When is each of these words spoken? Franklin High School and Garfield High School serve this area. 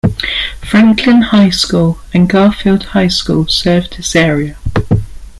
Franklin 0.67 1.21
High 1.21 1.51
School 1.51 1.99
and 2.11 2.27
Garfield 2.27 2.85
High 2.85 3.09
School 3.09 3.45
serve 3.47 3.87
this 3.91 4.15
area. 4.15 4.57